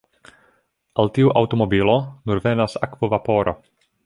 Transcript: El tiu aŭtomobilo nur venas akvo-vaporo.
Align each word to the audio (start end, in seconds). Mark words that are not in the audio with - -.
El 1.03 1.11
tiu 1.17 1.29
aŭtomobilo 1.41 1.99
nur 2.31 2.43
venas 2.49 2.79
akvo-vaporo. 2.89 3.59